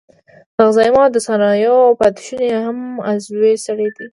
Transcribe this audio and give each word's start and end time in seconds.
د 0.55 0.57
غذایي 0.67 0.91
موادو 0.95 1.15
د 1.15 1.17
صنایعو 1.27 1.97
پاتې 1.99 2.21
شونې 2.27 2.47
هم 2.65 2.79
عضوي 3.09 3.53
سرې 3.65 3.89
دي. 3.95 4.05